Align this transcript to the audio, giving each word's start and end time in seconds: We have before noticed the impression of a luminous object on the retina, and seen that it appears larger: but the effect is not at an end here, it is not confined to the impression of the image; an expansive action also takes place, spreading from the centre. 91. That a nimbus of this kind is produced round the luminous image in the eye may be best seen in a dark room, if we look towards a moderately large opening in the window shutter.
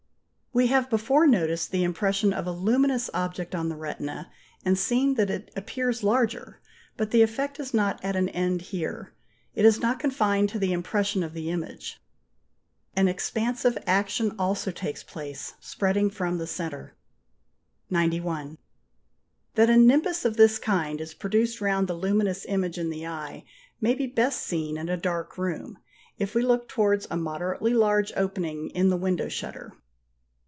We 0.53 0.67
have 0.67 0.89
before 0.89 1.27
noticed 1.27 1.71
the 1.71 1.85
impression 1.85 2.33
of 2.33 2.45
a 2.45 2.51
luminous 2.51 3.09
object 3.13 3.55
on 3.55 3.69
the 3.69 3.77
retina, 3.77 4.29
and 4.65 4.77
seen 4.77 5.13
that 5.13 5.29
it 5.29 5.49
appears 5.55 6.03
larger: 6.03 6.59
but 6.97 7.11
the 7.11 7.21
effect 7.21 7.57
is 7.57 7.73
not 7.73 8.03
at 8.03 8.17
an 8.17 8.27
end 8.27 8.63
here, 8.63 9.13
it 9.55 9.63
is 9.63 9.79
not 9.79 9.97
confined 9.97 10.49
to 10.49 10.59
the 10.59 10.73
impression 10.73 11.23
of 11.23 11.33
the 11.33 11.49
image; 11.49 12.01
an 12.97 13.07
expansive 13.07 13.77
action 13.87 14.35
also 14.37 14.71
takes 14.71 15.03
place, 15.05 15.53
spreading 15.61 16.09
from 16.09 16.37
the 16.37 16.45
centre. 16.45 16.97
91. 17.89 18.57
That 19.55 19.69
a 19.69 19.77
nimbus 19.77 20.25
of 20.25 20.35
this 20.35 20.59
kind 20.59 20.99
is 20.99 21.13
produced 21.13 21.61
round 21.61 21.87
the 21.87 21.93
luminous 21.93 22.43
image 22.43 22.77
in 22.77 22.89
the 22.89 23.07
eye 23.07 23.45
may 23.79 23.93
be 23.95 24.05
best 24.05 24.41
seen 24.41 24.75
in 24.77 24.89
a 24.89 24.97
dark 24.97 25.37
room, 25.37 25.77
if 26.17 26.35
we 26.35 26.41
look 26.41 26.67
towards 26.67 27.07
a 27.09 27.15
moderately 27.15 27.73
large 27.73 28.11
opening 28.17 28.69
in 28.71 28.89
the 28.89 28.97
window 28.97 29.29
shutter. 29.29 29.71